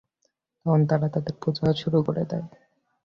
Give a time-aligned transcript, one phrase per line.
[0.59, 2.47] তখন তারা তাদের পূজা শুরু করে দেয়।